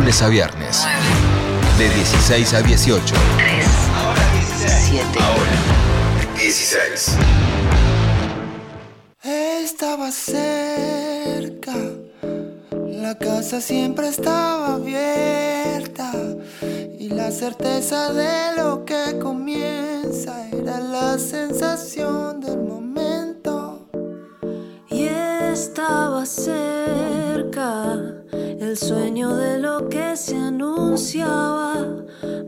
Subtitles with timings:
[0.00, 0.86] lunes a viernes.
[1.76, 3.14] De 16 a 18.
[3.36, 3.66] 3,
[3.96, 4.84] Ahora 16.
[4.88, 5.18] 7.
[5.20, 5.52] Ahora
[6.36, 7.16] 16.
[9.22, 11.74] Estaba cerca,
[12.72, 16.12] la casa siempre estaba abierta
[16.98, 23.86] y la certeza de lo que comienza era la sensación del momento.
[24.88, 28.19] Y estaba cerca
[28.60, 31.74] el sueño de lo que se anunciaba.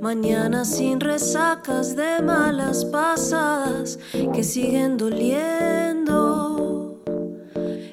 [0.00, 3.98] Mañana sin resacas de malas pasadas
[4.34, 7.00] que siguen doliendo.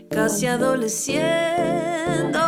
[0.10, 2.40] Casi adoleciendo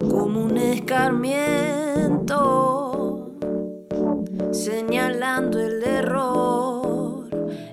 [0.00, 3.30] como un escarmiento.
[4.50, 7.28] Señalando el error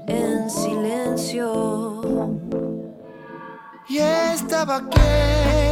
[0.08, 2.02] en silencio.
[3.90, 5.65] Y estaba quieta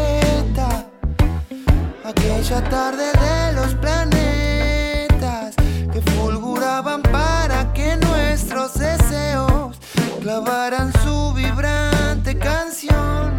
[2.03, 5.55] aquella tarde de los planetas
[5.91, 9.77] que fulguraban para que nuestros deseos
[10.21, 13.33] clavaran su vibrante canción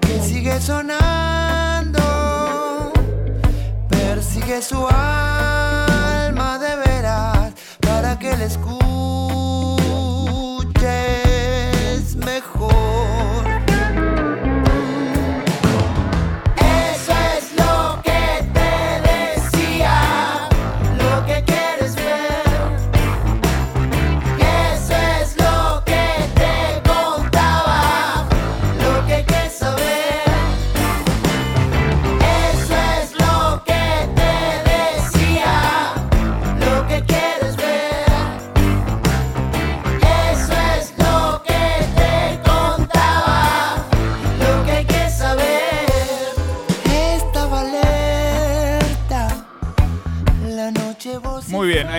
[0.00, 2.02] que sigue sonando,
[3.88, 8.87] persigue su alma de veras para que la escuches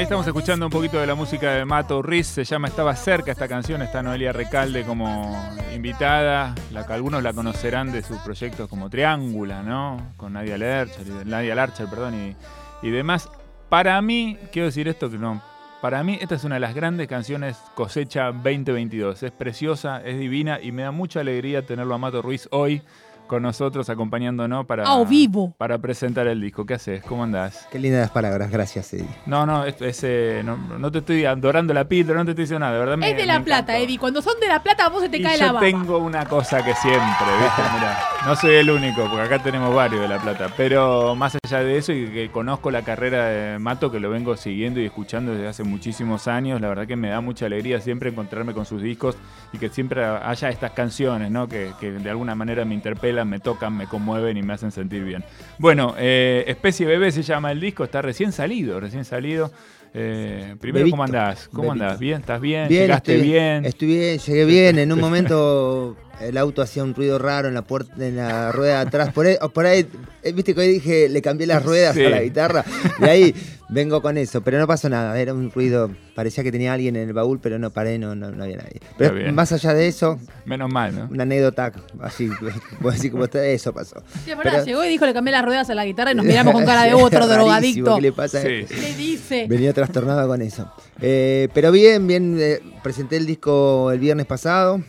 [0.10, 3.48] estamos escuchando un poquito de la música de Mato Riz, se llama Estaba cerca esta
[3.48, 5.38] canción, está Noelia Recalde como
[5.76, 10.14] invitada, la que algunos la conocerán de sus proyectos como Triángula, ¿no?
[10.18, 13.30] Con Nadia Larcher, y- Nadia Larcher, perdón, y, y demás.
[13.70, 15.44] Para mí, quiero decir esto que no,
[15.80, 20.60] para mí esta es una de las grandes canciones cosecha 2022, es preciosa, es divina
[20.60, 22.82] y me da mucha alegría tenerlo a Mato Ruiz hoy
[23.30, 25.54] con nosotros acompañándonos para, A vivo.
[25.58, 26.66] para presentar el disco.
[26.66, 27.04] ¿Qué haces?
[27.04, 27.68] ¿Cómo andás?
[27.72, 29.08] Qué lindas las palabras, gracias, Eddie.
[29.28, 32.60] No, no, es, eh, no, no te estoy adorando la píldora, no te estoy diciendo
[32.66, 32.98] nada, de verdad.
[32.98, 33.84] me- Es de me La Plata, encantó.
[33.86, 34.00] Eddie.
[34.00, 35.66] Cuando son de La Plata, vos se te Y cae yo la baba.
[35.66, 37.62] tengo una cosa que siempre, ¿viste?
[37.76, 41.64] Mirá, no soy el único, porque acá tenemos varios de La Plata, pero más allá
[41.64, 45.32] de eso y que conozco la carrera de Mato, que lo vengo siguiendo y escuchando
[45.34, 48.82] desde hace muchísimos años, la verdad que me da mucha alegría siempre encontrarme con sus
[48.82, 49.16] discos
[49.54, 51.48] y que siempre haya estas canciones, ¿no?
[51.48, 55.04] Que, que de alguna manera me interpelan, me tocan, me conmueven y me hacen sentir
[55.04, 55.24] bien.
[55.58, 59.52] Bueno, eh, Especie Bebé se llama el disco, está recién salido, recién salido.
[59.94, 61.48] Eh, primero, Bebito, ¿cómo andás?
[61.48, 61.84] ¿Cómo Bebito.
[61.86, 62.00] andás?
[62.00, 62.20] ¿Bien?
[62.20, 62.68] ¿Estás bien?
[62.68, 63.66] Bien, ¿Llegaste estoy bien?
[63.66, 64.80] Estoy bien, llegué bien.
[64.80, 68.76] En un momento el auto hacía un ruido raro en la puerta, en la rueda
[68.82, 69.14] de atrás.
[69.14, 69.88] Por ahí, por ahí
[70.24, 72.04] eh, viste que hoy dije, le cambié las ruedas Sí.
[72.06, 72.66] a la guitarra.
[73.00, 73.36] Y ahí
[73.70, 74.42] vengo con eso.
[74.42, 75.18] Pero no pasó nada.
[75.20, 78.32] Era un ruido, parecía que tenía alguien en el baúl, pero no paré, no, no,
[78.32, 78.82] no había nadie.
[78.98, 81.08] Pero más allá de eso, Menos mal, ¿no?
[81.12, 81.72] una anécdota
[82.02, 82.30] así,
[82.82, 84.02] decís como está, eso pasó.
[84.26, 86.16] Sí, es verdad, Pero- llegó y dijo, le cambié las ruedas a la guitarra y
[86.16, 87.96] nos miramos con cara de otro drogadicto.
[87.96, 88.42] ¿Qué le pasa?
[88.42, 88.66] Sí.
[88.68, 89.46] ¿Qué dice?
[89.48, 90.72] Venía trastornado con eso.
[91.02, 94.82] Eh, pero bien, bien, eh, presenté el disco el viernes pasado.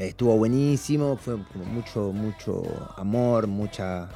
[0.00, 2.62] Estuvo buenísimo, fue como mucho, mucho
[2.96, 4.08] amor, muchas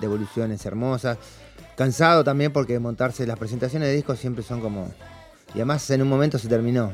[0.00, 1.18] devoluciones hermosas.
[1.76, 4.90] Cansado también porque montarse las presentaciones de discos siempre son como...
[5.54, 6.90] Y además en un momento se terminó.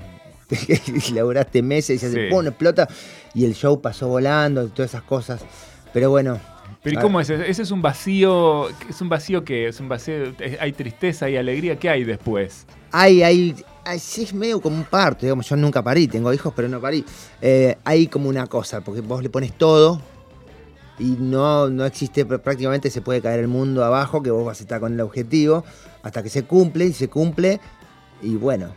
[1.14, 2.34] Laburaste meses y se hace Sí.
[2.34, 2.46] ¡pum!
[2.46, 2.88] explota.
[3.34, 5.40] Y el show pasó volando y todas esas cosas.
[5.92, 6.38] Pero bueno.
[6.82, 7.30] Pero ¿y cómo es?
[7.30, 11.36] Ese es un vacío, es un vacío que es un vacío, es- hay tristeza y
[11.36, 12.66] alegría, ¿qué hay después?
[12.92, 13.54] hay, hay,
[13.84, 16.80] hay- sí es medio como un parto, digamos, yo nunca parí, tengo hijos, pero no
[16.80, 17.04] parí.
[17.40, 20.00] Eh, hay como una cosa, porque vos le pones todo
[20.98, 24.60] y no, no existe, pr- prácticamente se puede caer el mundo abajo, que vos vas
[24.60, 25.64] a estar con el objetivo,
[26.02, 27.60] hasta que se cumple y se cumple.
[28.22, 28.74] Y bueno,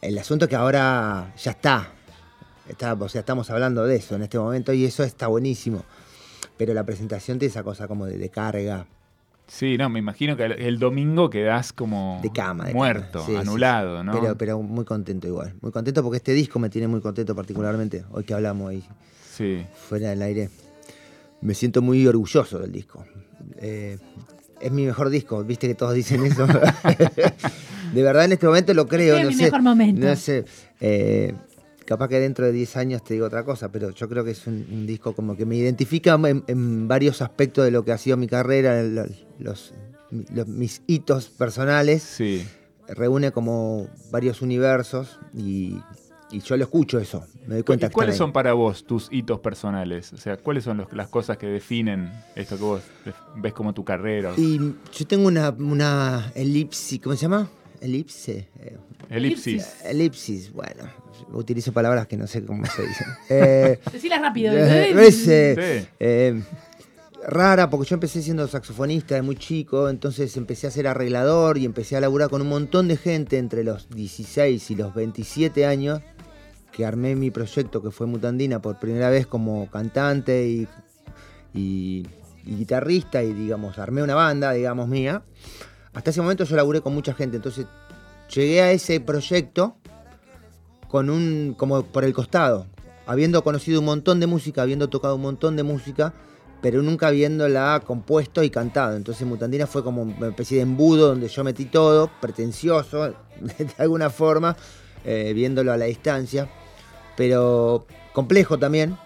[0.00, 1.92] el asunto es que ahora ya está.
[2.68, 5.84] está o sea, estamos hablando de eso en este momento y eso está buenísimo.
[6.56, 8.86] Pero la presentación tiene esa cosa como de, de carga,
[9.48, 12.64] Sí, no, me imagino que el, el domingo quedás como de cama.
[12.66, 13.26] de muerto, cama.
[13.26, 14.06] Sí, sí, anulado, sí.
[14.06, 14.20] ¿no?
[14.20, 15.54] Pero, pero muy contento igual.
[15.60, 18.04] Muy contento porque este disco me tiene muy contento particularmente.
[18.10, 18.82] Hoy que hablamos ahí
[19.32, 19.64] Sí.
[19.88, 20.50] fuera del aire.
[21.42, 23.04] Me siento muy orgulloso del disco.
[23.58, 23.98] Eh,
[24.60, 26.46] es mi mejor disco, viste que todos dicen eso.
[27.94, 29.16] de verdad en este momento lo creo.
[29.16, 30.06] Es no mi sé, mejor momento.
[30.06, 30.44] No sé.
[30.80, 31.34] eh,
[31.86, 34.46] capaz que dentro de 10 años te digo otra cosa, pero yo creo que es
[34.46, 37.98] un, un disco como que me identifica en, en varios aspectos de lo que ha
[37.98, 39.06] sido mi carrera, lo-
[39.38, 39.72] los,
[40.10, 42.02] los- mis hitos personales.
[42.02, 42.46] Sí.
[42.88, 45.76] Reúne como varios universos y,
[46.30, 47.24] y yo lo escucho eso.
[47.46, 50.12] Me doy ¿Y cuenta que cuáles son para vos tus hitos personales?
[50.12, 52.82] O sea, ¿cuáles son los- las cosas que definen esto que vos
[53.36, 54.32] ves como tu carrera?
[54.36, 57.48] Y yo tengo una, una elipsis, ¿cómo se llama?
[57.80, 58.48] Elipse.
[58.60, 58.76] eh,
[59.10, 59.76] Elipsis.
[59.84, 60.84] elipsis, bueno,
[61.32, 63.06] utilizo palabras que no sé cómo se dicen.
[63.30, 64.52] Eh, Decila rápido.
[64.52, 65.06] Eh, ¿eh?
[65.06, 65.88] es, eh, Sí.
[66.00, 66.42] eh,
[67.28, 71.64] rara porque yo empecé siendo saxofonista de muy chico, entonces empecé a ser arreglador y
[71.64, 76.00] empecé a laburar con un montón de gente entre los 16 y los 27 años
[76.72, 80.68] que armé mi proyecto que fue Mutandina por primera vez como cantante y,
[81.54, 82.06] y-
[82.44, 85.22] y guitarrista y digamos, armé una banda, digamos, mía.
[85.96, 87.64] Hasta ese momento yo laburé con mucha gente, entonces
[88.34, 89.76] llegué a ese proyecto
[90.88, 92.66] con un como por el costado,
[93.06, 96.12] habiendo conocido un montón de música, habiendo tocado un montón de música,
[96.60, 98.94] pero nunca habiéndola compuesto y cantado.
[98.94, 103.04] Entonces Mutandina fue como una especie de embudo donde yo metí todo, pretencioso,
[103.40, 104.54] de alguna forma,
[105.02, 106.46] eh, viéndolo a la distancia,
[107.16, 108.98] pero complejo también.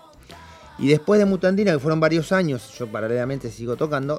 [0.77, 4.19] Y después de Mutandina, que fueron varios años, yo paralelamente sigo tocando,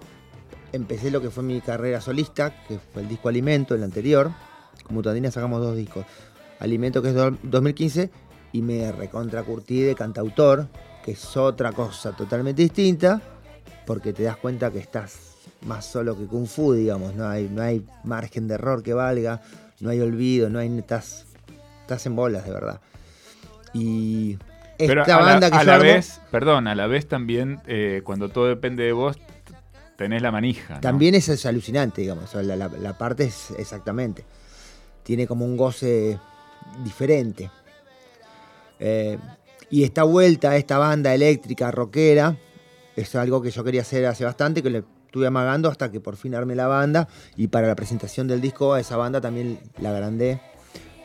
[0.73, 4.31] empecé lo que fue mi carrera solista, que fue el disco Alimento, el anterior.
[4.83, 6.05] Con Mutandina sacamos dos discos.
[6.59, 8.09] Alimento, que es do- 2015,
[8.53, 10.67] y me recontracurtí de cantautor,
[11.03, 13.21] que es otra cosa totalmente distinta,
[13.85, 15.35] porque te das cuenta que estás
[15.65, 19.41] más solo que Kung Fu, digamos, no hay, no hay margen de error que valga,
[19.79, 21.25] no hay olvido, no hay estás,
[21.81, 22.81] estás en bolas de verdad.
[23.73, 24.37] Y
[24.77, 27.59] Pero esta a la, banda que a la armo- vez, perdón, a la vez también,
[27.67, 29.17] eh, cuando todo depende de vos,
[30.01, 30.79] tenés la manija.
[30.81, 32.33] También es alucinante, digamos.
[32.33, 34.25] la parte es exactamente.
[35.03, 36.19] Tiene como un goce
[36.83, 37.49] diferente.
[38.79, 39.17] Eh,
[39.69, 42.35] y esta vuelta a esta banda eléctrica, rockera,
[42.95, 46.17] es algo que yo quería hacer hace bastante, que le estuve amagando hasta que por
[46.17, 47.07] fin armé la banda.
[47.37, 50.41] Y para la presentación del disco, a esa banda también la agrandé.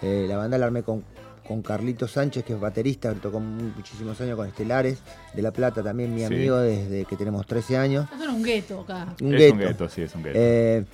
[0.02, 1.04] Eh, la banda la armé con,
[1.46, 4.98] con Carlito Sánchez, que es baterista, que tocó muchísimos años con Estelares,
[5.34, 6.26] de La Plata también, mi Sí.
[6.26, 8.06] amigo desde que tenemos 13 años.
[8.20, 9.14] En un gueto acá.
[9.22, 9.54] Un es gueto.
[9.54, 10.38] un gueto, sí, es un gueto.
[10.40, 10.84] Eh,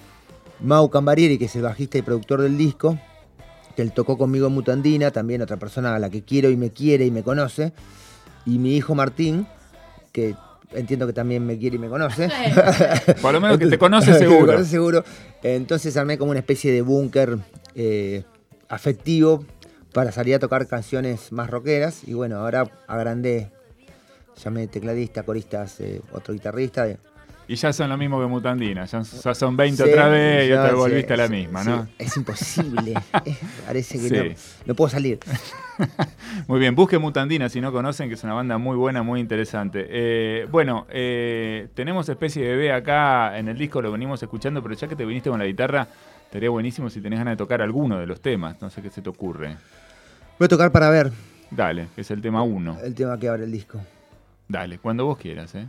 [0.61, 2.99] Mau Cambarieri, que es el bajista y productor del disco,
[3.75, 6.71] que él tocó conmigo en Mutandina, también otra persona a la que quiero y me
[6.71, 7.73] quiere y me conoce.
[8.47, 9.47] Y mi hijo Martín,
[10.13, 10.35] que
[10.73, 12.29] entiendo que también me quiere y me conoce.
[13.23, 14.47] Por lo menos que te conoce me seguro.
[14.53, 15.05] conoce seguro.
[15.43, 17.39] Entonces armé como una especie de búnker
[17.75, 18.23] eh,
[18.69, 19.45] afectivo
[19.93, 22.07] para salir a tocar canciones más rockeras.
[22.07, 23.51] Y bueno, ahora agrandé.
[24.43, 26.87] Llamé tecladista, coristas, eh, otro guitarrista.
[27.49, 30.53] Y ya son lo mismo que Mutandina, ya, ya son 20 Sí, otra vez y
[30.53, 31.65] otra sí, volviste a la sí, misma.
[31.65, 31.89] ¿no?
[31.99, 32.95] Es imposible.
[33.25, 33.37] Eh,
[33.67, 34.35] Parece que no,
[34.67, 35.21] no puedo salir.
[36.49, 39.87] Muy bien, busque Mutandina si no conocen, que es una banda muy buena, muy interesante.
[39.89, 44.75] Eh, bueno, eh, tenemos especie de B acá en el disco, lo venimos escuchando, pero
[44.75, 45.89] ya que te viniste con la guitarra,
[46.33, 49.03] estaría buenísimo si tenés ganas de tocar alguno de los temas, no sé qué se
[49.03, 49.59] te ocurre.
[50.39, 51.13] Voy a tocar para ver
[51.51, 52.79] Dale, que es el tema 1.
[52.83, 53.79] el tema que abre el disco.
[54.49, 55.67] Dale, cuando vos quieras, ¿eh?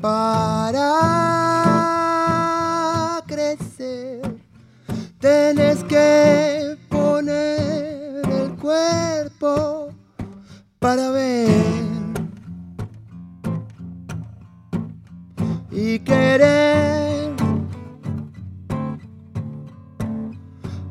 [0.00, 0.82] Para
[3.26, 4.20] crecer,
[5.18, 9.90] tenés que poner el cuerpo
[10.78, 11.80] para ver.
[15.82, 17.32] y querer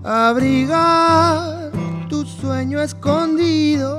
[0.03, 1.71] abrigar
[2.09, 3.98] tu sueño escondido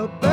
[0.00, 0.29] lo perdes.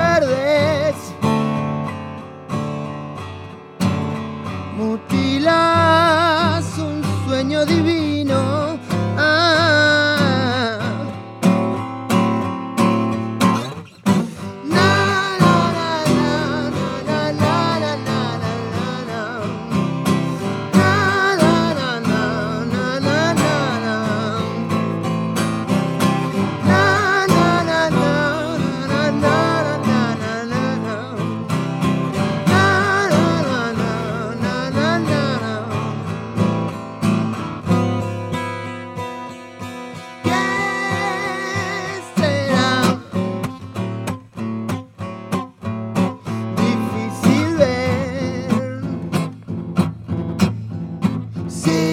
[51.57, 51.86] See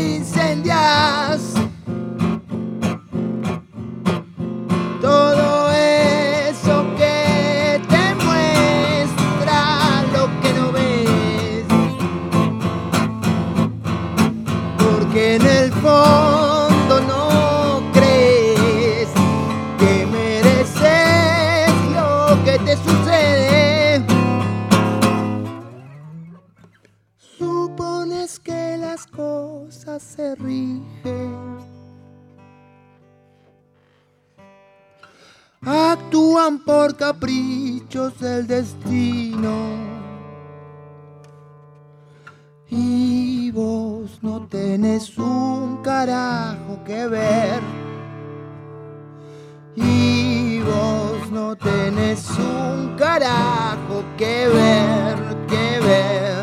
[52.25, 55.17] tenés un carajo que ver,
[55.47, 56.34] que ver,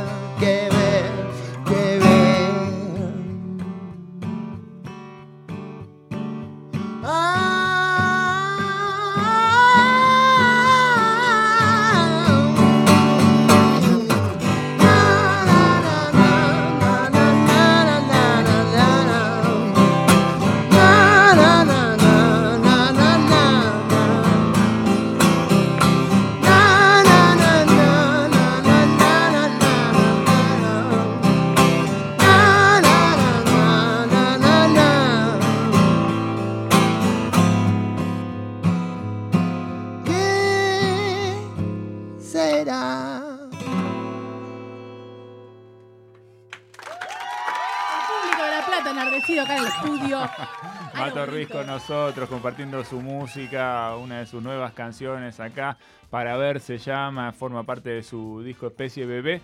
[49.15, 50.19] acá en el estudio.
[50.97, 55.77] Mato Ruiz con nosotros, compartiendo su música, una de sus nuevas canciones acá.
[56.09, 59.41] Para ver se llama, forma parte de su disco Especie Bebé.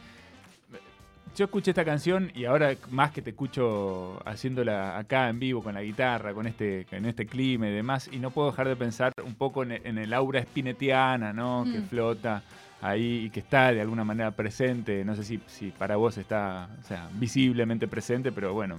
[1.35, 5.75] Yo escuché esta canción y ahora más que te escucho haciéndola acá en vivo con
[5.75, 9.11] la guitarra, con este, en este clima y demás, y no puedo dejar de pensar
[9.23, 11.63] un poco en, en el aura spinetiana, ¿no?
[11.65, 11.87] Que Mm.
[11.89, 12.41] flota
[12.81, 15.05] ahí y que está de alguna manera presente.
[15.05, 18.77] No sé si, si para vos está, o sea, visiblemente presente, pero bueno,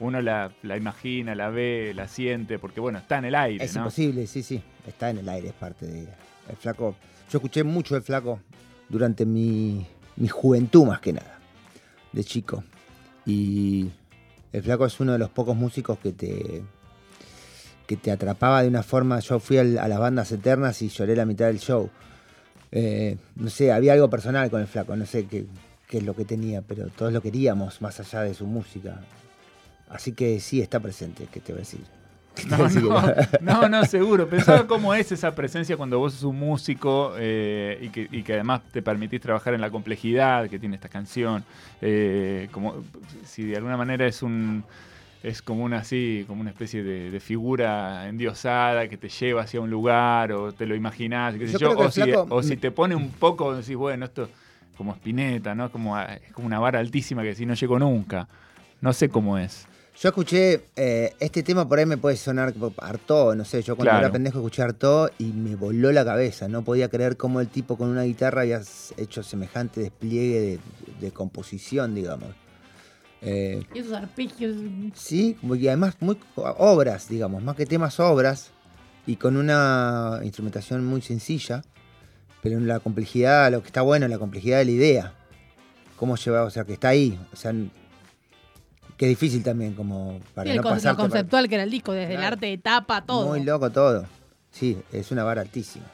[0.00, 3.74] uno la, la imagina, la ve, la siente, porque bueno, está en el aire, Es
[3.74, 3.80] ¿no?
[3.82, 4.62] imposible, sí, sí.
[4.86, 6.00] Está en el aire, es parte de
[6.48, 6.94] el flaco.
[7.30, 8.40] Yo escuché mucho el flaco
[8.88, 9.86] durante mi,
[10.16, 11.38] mi juventud más que nada,
[12.12, 12.64] de chico.
[13.26, 13.90] Y
[14.52, 16.62] el flaco es uno de los pocos músicos que te
[17.86, 19.18] que te atrapaba de una forma.
[19.20, 21.88] Yo fui al- a las bandas eternas y lloré la mitad del show.
[22.70, 25.46] Eh, no sé, había algo personal con el flaco, no sé qué,
[25.88, 29.00] qué es lo que tenía, pero todos lo queríamos más allá de su música.
[29.90, 31.80] Así que sí está presente, ¿qué te voy a decir?
[32.34, 32.68] ¿Qué te voy a No,
[33.00, 34.28] no, no, no, seguro.
[34.28, 38.34] Pensaba cómo es esa presencia cuando vos sos un músico eh, y, que, y que
[38.34, 41.44] además te permitís trabajar en la complejidad que tiene esta canción.
[41.80, 42.76] Eh, como
[43.24, 44.64] si de alguna manera es un
[45.22, 49.60] es como una así, como una especie de, de figura endiosada que te lleva hacia
[49.60, 52.70] un lugar o te lo imaginás, qué sé Yo o, si, flaco- o si te
[52.70, 54.28] pone un poco, decís, bueno, esto
[54.76, 55.72] como espineta, ¿no?
[55.72, 58.28] Como, es como una vara altísima que si no llego nunca.
[58.80, 59.66] No sé cómo es.
[60.00, 63.90] Yo escuché eh, este tema por ahí me puede sonar Artó, no sé, yo cuando
[63.90, 64.04] Claro.
[64.06, 67.76] era pendejo escuché Artó y me voló la cabeza, no podía creer cómo el tipo
[67.76, 68.60] con una guitarra había
[68.96, 70.58] hecho semejante despliegue de,
[71.00, 72.28] de composición, digamos.
[73.22, 74.54] Eh, Y esos arpegios.
[74.94, 78.52] sí, como- y además muy obras, digamos, más que temas obras
[79.04, 81.62] y con una instrumentación muy sencilla,
[82.40, 85.14] pero en la complejidad, lo que está bueno, la complejidad de la idea,
[85.96, 87.52] cómo lleva, o sea, que está ahí, o sea,
[88.98, 91.70] que es difícil también como para Sí, el no pasarte por- conceptual que era el
[91.70, 93.28] disco, desde el arte de tapa, todo.
[93.28, 94.04] Muy loco todo.
[94.50, 95.86] Sí, es una vara altísima.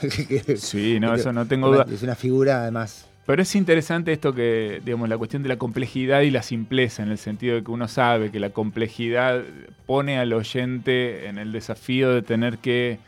[0.56, 1.86] Sí, no, eso no tengo duda.
[1.92, 3.06] Es una figura además.
[3.26, 7.10] Pero es interesante esto que, digamos, la cuestión de la complejidad y la simpleza, en
[7.10, 9.42] el sentido de que uno sabe que la complejidad
[9.86, 12.98] pone al oyente en el desafío de tener que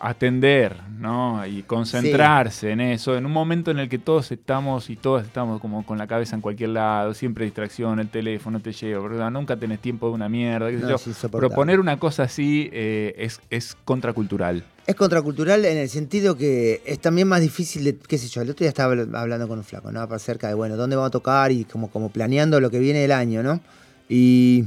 [0.00, 1.46] atender, ¿no?
[1.46, 5.60] Y concentrarse en eso, en un momento en el que todos estamos y todas estamos
[5.60, 9.30] como con la cabeza en cualquier lado, siempre distracción, el teléfono te lleva, ¿verdad?
[9.30, 11.28] Nunca tenés tiempo de una mierda, qué sé No, yo.
[11.30, 14.64] Proponer una cosa así eh, es, es contracultural.
[14.86, 18.50] Es contracultural en el sentido que es también más difícil de, qué sé yo, el
[18.50, 20.00] otro día estaba habl- hablando con un flaco, ¿no?
[20.00, 23.12] Acerca de, bueno, dónde vamos a tocar y como, como planeando lo que viene del
[23.12, 23.60] año, ¿no?
[24.08, 24.64] Y,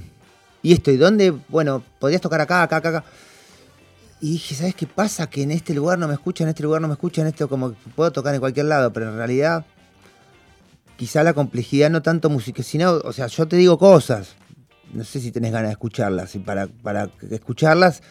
[0.63, 1.31] y esto, ¿y dónde?
[1.49, 3.03] Bueno, podrías tocar acá, acá, acá, acá.
[4.19, 5.29] Y dije, ¿sabes qué pasa?
[5.29, 7.71] Que en este lugar no me escuchan, en este lugar no me escuchan, esto como
[7.71, 9.65] que puedo tocar en cualquier lado, pero en realidad
[10.97, 14.35] quizá la complejidad no tanto música, sino, o sea, yo te digo cosas,
[14.91, 18.01] no sé si tenés ganas de escucharlas, y para, para escucharlas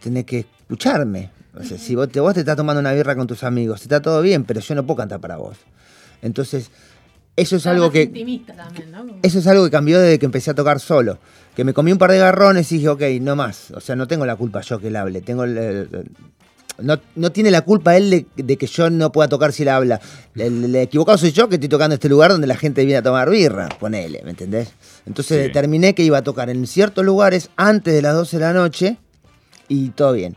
[0.00, 1.30] tenés que escucharme.
[1.54, 4.02] O sea, si vos te, vos te estás tomando una birra con tus amigos, está
[4.02, 5.56] todo bien, pero yo no puedo cantar para vos.
[6.20, 6.70] Entonces,
[7.36, 8.06] eso es algo que...
[8.06, 9.06] también, ¿no?
[9.22, 11.18] Eso es algo que cambió desde que empecé a tocar solo.
[11.56, 13.70] Que me comí un par de garrones y dije, ok, no más.
[13.72, 15.22] O sea, no tengo la culpa yo que él hable.
[15.22, 16.10] Tengo el- el-
[16.78, 19.70] no, no tiene la culpa él de, de que yo no pueda tocar si él
[19.70, 19.98] habla.
[20.34, 23.02] El, el equivocado soy yo que estoy tocando este lugar donde la gente viene a
[23.02, 23.70] tomar birra.
[23.80, 24.74] Ponele, ¿me entendés?
[25.06, 25.42] Entonces Sí.
[25.44, 28.98] determiné que iba a tocar en ciertos lugares antes de las 12 de la noche
[29.68, 30.36] y todo bien.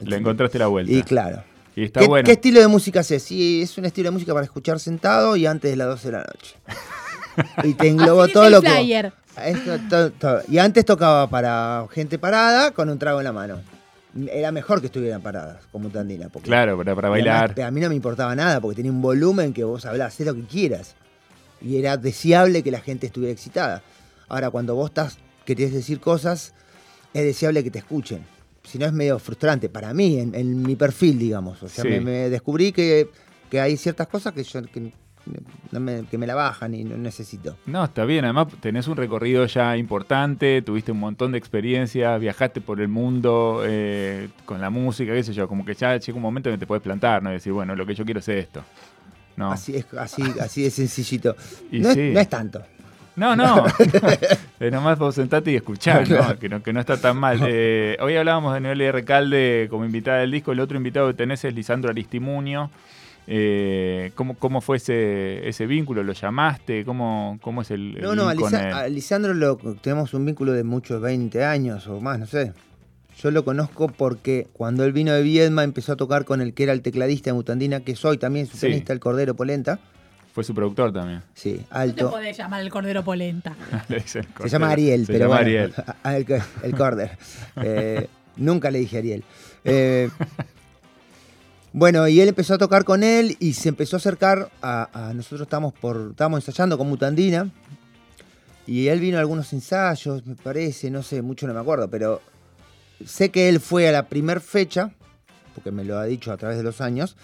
[0.00, 0.90] Le encontraste la vuelta.
[0.90, 1.44] Y claro.
[1.76, 2.24] Y está ¿Qué, bueno.
[2.24, 3.22] qué estilo de música haces?
[3.22, 6.12] Sí, es un estilo de música para escuchar sentado y antes de las 12 de
[6.12, 6.56] la noche.
[7.64, 9.12] Y te englobo dice todo lo que.
[9.40, 9.56] Flyer.
[9.56, 13.60] Esto, to- to- Y antes tocaba para gente parada con un trago en la mano.
[14.32, 16.28] era mejor que estuvieran paradas como Tandina.
[16.28, 17.60] Porque Claro, para, para y además, bailar.
[17.68, 20.34] a mí no me importaba nada porque tenía un volumen que vos hablás, hacés lo
[20.34, 20.96] que quieras.
[21.62, 23.82] Y era deseable que la gente estuviera excitada.
[24.28, 26.54] Ahora, cuando vos estás, querés decir cosas,
[27.14, 28.24] es deseable que te escuchen.
[28.64, 31.62] Si no es medio frustrante para mí, en, en mi perfil, digamos.
[31.62, 31.90] O sea, Sí.
[31.90, 33.08] me, me descubrí que,
[33.48, 34.92] que hay ciertas cosas que yo que,
[35.70, 37.56] no me, que me la bajan y no necesito.
[37.66, 38.24] No, está bien.
[38.24, 43.62] Además, tenés un recorrido ya importante, tuviste un montón de experiencias, viajaste por el mundo
[43.64, 45.46] eh, con la música, qué sé yo.
[45.48, 47.30] Como que ya llega un momento en que te puedes plantar, ¿no?
[47.30, 48.64] Y decir, bueno, lo que yo quiero es esto.
[49.36, 51.36] No, Así es, así, así de sencillito.
[51.70, 52.00] Y no, sí.
[52.00, 52.62] es, no es tanto.
[53.16, 53.64] no, no.
[54.60, 56.38] es nomás vos sentate y escuchar, ¿no?
[56.38, 57.40] Que, no, que no está tan mal.
[57.46, 60.52] Eh, hoy hablábamos de Noelia Recalde como invitada del disco.
[60.52, 62.70] El otro invitado que tenés es Lisandro Aristimunio.
[63.26, 66.02] Eh, ¿cómo, ¿Cómo fue ese, ese vínculo?
[66.02, 66.84] ¿Lo llamaste?
[66.84, 70.64] ¿Cómo, cómo es el, el No, no, a, Lisa- Lisandro lo, tenemos un vínculo de
[70.64, 72.52] muchos 20 años o más, no sé.
[73.22, 76.62] Yo lo conozco porque cuando él vino de Viedma empezó a tocar con el que
[76.64, 78.66] era el tecladista de Mutandina, que soy también su Sí.
[78.66, 79.78] pianista, el Cordero Polenta.
[80.32, 81.22] Fue su productor también.
[81.34, 82.10] Sí, No te alto.
[82.10, 83.54] podés llamar el cordero polenta.
[83.88, 84.46] Le Se Cordero.
[84.48, 85.46] llama Ariel, Se pero llama bueno,
[86.04, 86.26] Ariel.
[86.62, 87.18] el, el Corder.
[87.62, 88.06] Eh,
[88.36, 89.24] nunca le dije Ariel.
[89.64, 90.08] Eh,
[91.72, 95.42] bueno, y él empezó a tocar con él y se empezó a acercar a, nosotros
[95.42, 97.48] estábamos por estábamos ensayando con Mutandina
[98.66, 102.20] y él vino a algunos ensayos, me parece, no sé, mucho no me acuerdo, pero
[103.04, 104.92] sé que él fue a la primer fecha,
[105.54, 107.16] porque me lo ha dicho a través de los años,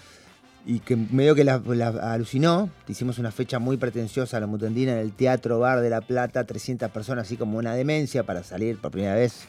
[0.65, 1.61] y que medio que la
[2.01, 2.69] alucinó.
[2.89, 6.43] Hicimos una fecha muy pretenciosa a la Mutandina en el Teatro Bar de La Plata,
[6.43, 9.45] 300 personas, así como una demencia para salir por primera vez.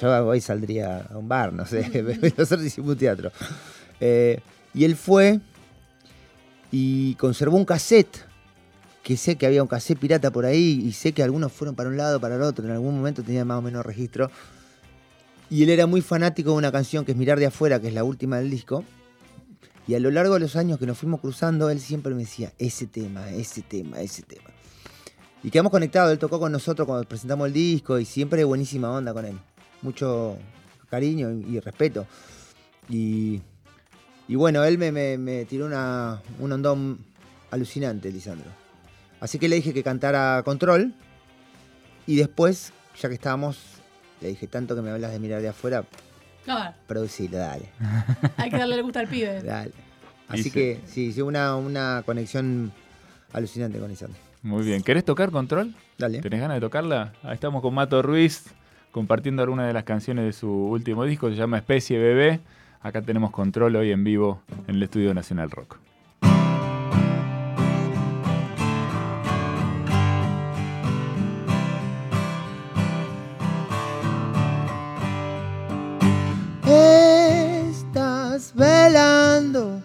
[0.00, 1.90] Yo hoy saldría a un bar, no sé,
[2.38, 3.32] nosotros hicimos un teatro.
[4.00, 4.40] Eh,
[4.74, 5.40] y él fue
[6.72, 8.24] y conservó un cassette,
[9.02, 11.88] que sé que había un cassette pirata por ahí, y sé que algunos fueron para
[11.88, 14.30] un lado, para el otro, en algún momento tenía más o menos registro.
[15.48, 17.94] Y él era muy fanático de una canción que es Mirar de afuera, que es
[17.94, 18.84] la última del disco.
[19.88, 22.52] Y a lo largo de los años que nos fuimos cruzando, él siempre me decía,
[22.58, 24.50] ese tema, ese tema, ese tema.
[25.42, 29.12] Y quedamos conectados, él tocó con nosotros cuando presentamos el disco y siempre buenísima onda
[29.12, 29.38] con él.
[29.82, 30.36] Mucho
[30.88, 32.06] cariño y, respeto.
[32.88, 33.40] Y,
[34.30, 36.98] y bueno, él me, me- me tiró una, un ondón
[37.50, 38.48] alucinante, Lisandro.
[39.20, 40.94] Así que le dije que cantara Control.
[42.06, 43.58] Y después, ya que estábamos,
[44.20, 45.84] le dije, tanto que me hablas de mirar de afuera,
[46.44, 47.66] Claro, producilo, dale.
[48.38, 49.42] hay que darle el gusto al pibe.
[49.42, 49.72] Dale.
[50.28, 52.72] Así que sí, sí, una, una conexión
[53.32, 54.18] alucinante con Lisandro.
[54.42, 54.82] Muy bien.
[54.82, 55.74] ¿Querés tocar Control?
[55.98, 56.20] Dale.
[56.20, 57.12] ¿Tenés ganas de tocarla?
[57.22, 58.44] Ahí estamos con Mato Ruiz
[58.90, 62.40] compartiendo algunas de las canciones de su último disco, se llama Especie Bebé.
[62.82, 65.76] Acá tenemos Control hoy en vivo en el Estudio Nacional Rock.
[77.70, 79.82] Estás velando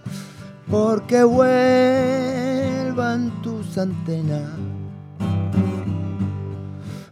[0.72, 4.52] porque vuelvan tus antenas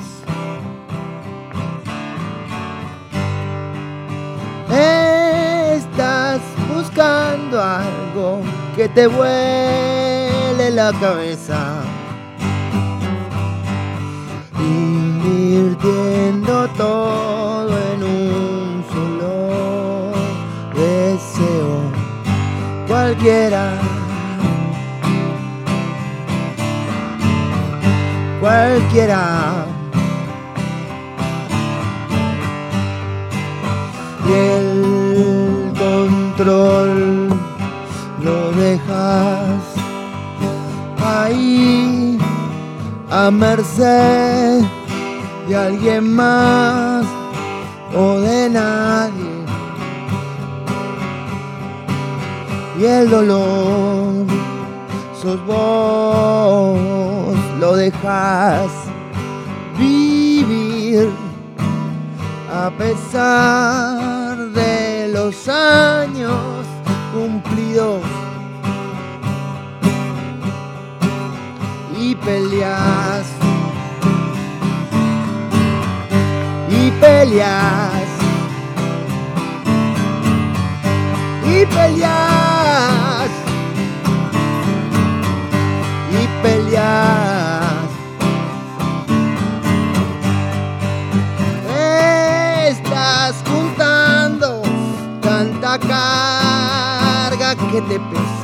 [5.74, 6.42] Estás
[6.74, 8.42] buscando algo
[8.76, 11.82] que te vuele la cabeza.
[14.60, 17.41] Invirtiendo todo
[23.22, 23.78] Cualquiera.
[28.40, 29.66] Cualquiera.
[34.28, 37.28] y el control
[38.24, 39.62] lo dejas
[41.06, 42.18] ahí
[43.12, 44.64] a merced
[45.48, 47.06] de alguien más
[47.94, 49.41] o de nadie
[52.82, 54.26] y el dolor.
[55.22, 58.72] Sos vos lo dejas
[59.78, 61.12] vivir.
[62.52, 66.66] A pesar de los años
[67.14, 68.02] cumplidos
[71.98, 73.28] y peleas.
[76.70, 78.08] Y peleas.
[81.46, 82.41] Y peleas
[92.70, 94.62] Estás juntando
[95.22, 98.41] tanta carga que te pesa.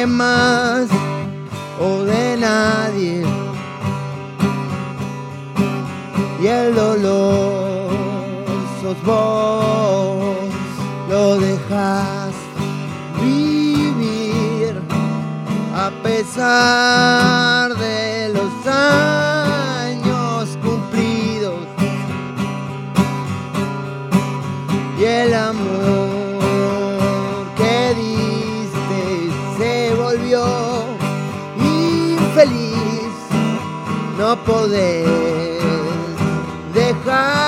[0.00, 0.99] De
[31.56, 33.14] infeliz.
[34.18, 35.06] No podés
[36.74, 37.39] dejarlo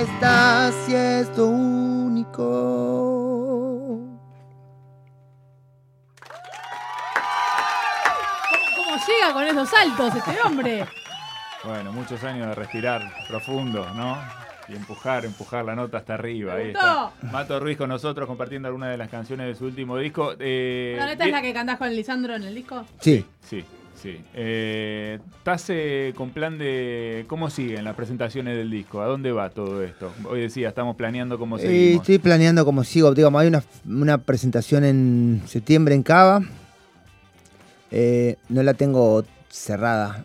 [0.00, 2.40] estás y es lo único.
[8.48, 10.86] ¿Cómo, cómo llega con esos saltos este hombre?
[11.64, 14.16] Bueno, muchos años de respirar profundo, ¿no?
[14.68, 16.54] Y empujar, empujar la nota hasta arriba.
[16.54, 17.10] Ahí está.
[17.22, 20.34] Mato Ruiz con nosotros compartiendo algunas de las canciones de su último disco.
[20.38, 22.84] Eh, ¿La neta es la que cantás con Lisandro en el disco?
[23.00, 23.64] Sí, Sí,
[24.02, 24.20] sí.
[24.34, 29.00] Eh, ¿Estás eh, con plan de cómo siguen las presentaciones del disco?
[29.00, 30.12] ¿A dónde va todo esto?
[30.28, 32.02] Hoy decía, estamos planeando cómo Eh, seguimos.
[32.02, 33.12] estoy planeando como sigo.
[33.14, 36.42] Digamos, hay una, una presentación en septiembre en Cava.
[37.90, 40.24] Eh, no la tengo cerrada.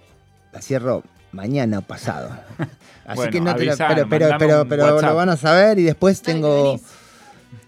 [0.54, 2.30] La cierro mañana o pasado.
[3.06, 5.84] Así Bueno, que no te la- pero, pero, pero, pero lo van a saber y
[5.84, 6.80] después tengo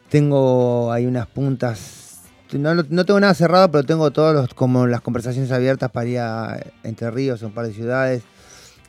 [0.10, 2.07] tengo hay unas puntas
[2.54, 6.20] no, no tengo nada cerrado pero tengo todos los como las conversaciones abiertas para ir
[6.20, 8.24] a Entre Ríos un par de ciudades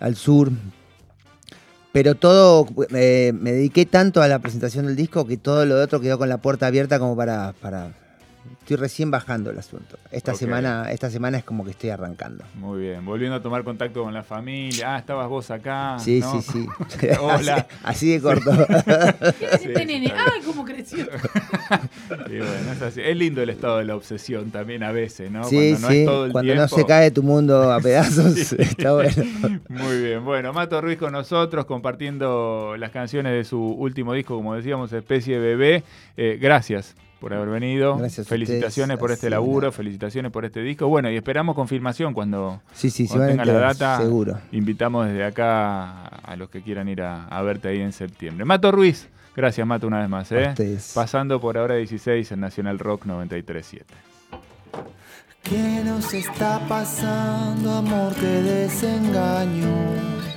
[0.00, 0.50] al sur.
[1.92, 6.00] Pero todo eh, me dediqué tanto a la presentación del disco que todo lo otro
[6.00, 7.92] quedó con la puerta abierta como para para
[8.60, 12.80] estoy recién bajando el asunto esta semana esta semana es como que estoy arrancando Muy
[12.82, 14.94] bien, volviendo a tomar contacto con la familia.
[14.94, 15.96] Ah, estabas vos acá.
[15.98, 16.40] sí ¿no?
[16.40, 17.66] sí sí Hola.
[17.82, 18.50] así, así de corto
[19.38, 20.12] ¿Quién es Sí, este nene?
[20.16, 21.06] ¡Ay, cómo creció!
[22.30, 23.00] Y bueno, es así.
[23.02, 25.44] Es lindo el estado de la obsesión también a veces, ¿no?
[25.44, 28.34] Sí, Cuando no sí, es todo el cuando no se cae tu mundo a pedazos,
[28.34, 28.56] Sí.
[28.58, 29.10] está bueno.
[29.68, 34.54] Muy bien, bueno, Mato Ruiz con nosotros compartiendo las canciones de su último disco, como
[34.54, 35.82] decíamos, Especie Bebé.
[36.16, 37.96] Eh, gracias por haber venido.
[37.96, 40.86] Gracias a felicitaciones ustedes, por este laburo, felicitaciones por este disco.
[40.88, 43.98] Bueno, y esperamos confirmación cuando, Sí, sí, cuando tenga la data.
[43.98, 44.38] seguro.
[44.52, 48.44] Invitamos desde acá a los que quieran ir a, a verte ahí en septiembre.
[48.44, 50.30] Mato Ruiz, gracias Mato una vez más.
[50.32, 50.54] ¿eh?
[50.94, 53.82] Pasando por ahora 16 en Nacional Rock 93.7.
[55.42, 58.12] ¿Qué nos está pasando, amor?
[58.14, 60.27] Qué desengaño.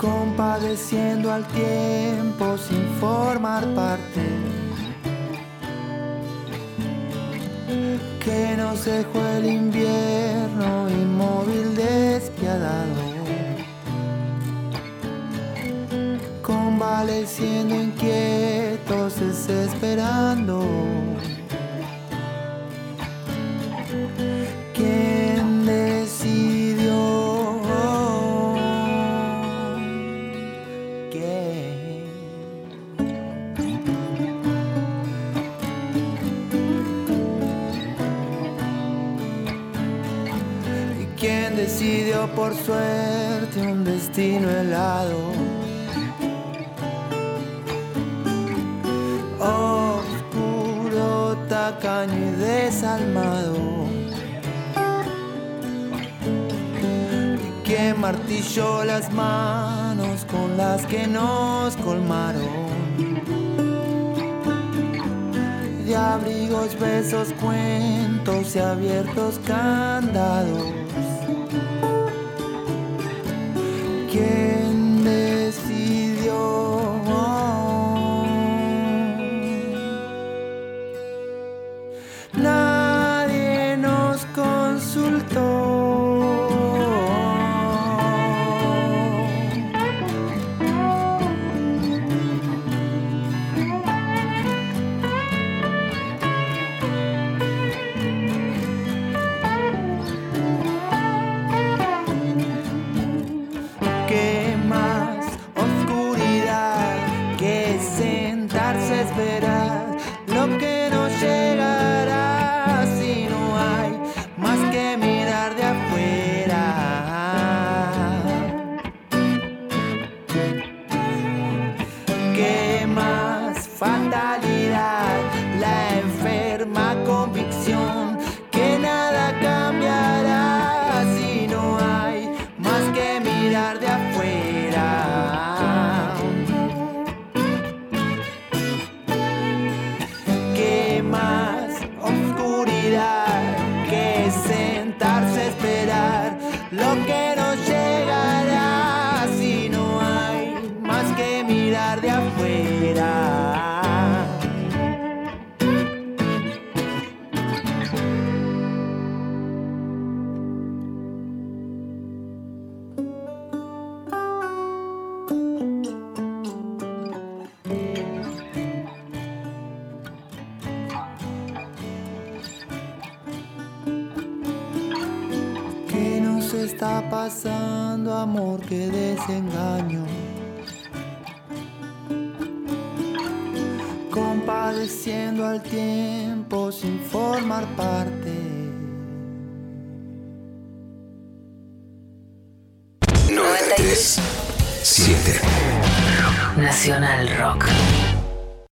[0.00, 4.22] Compadeciendo al tiempo sin formar parte.
[8.20, 13.08] Que nos dejó el invierno inmóvil despiadado.
[16.42, 21.07] Convaleciendo inquietos, desesperando.
[41.18, 45.32] ¿Y quién decidió por suerte un destino helado?
[49.40, 53.56] Oscuro, tacaño y desalmado.
[57.36, 62.68] Y que martilló las manos con las que nos colmaron
[65.88, 70.62] de abrigos, besos, cuentos y abiertos candados.
[74.18, 74.87] again.